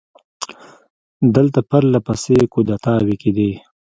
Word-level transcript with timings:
دلته 1.35 1.59
پر 1.69 1.83
له 1.93 1.99
پسې 2.05 2.35
کودتاوې 2.53 3.15
کېدې. 3.21 3.51